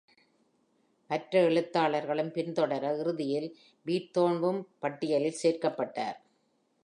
மற்ற 1.09 1.41
எழுத்தாளர்களும் 1.41 2.31
பின்தொடர, 2.31 2.97
இறுதியில் 2.97 3.47
Beethoven-வும் 3.85 4.61
பட்டியலில் 4.79 5.39
சேர்க்கப்பட்டார். 5.43 6.19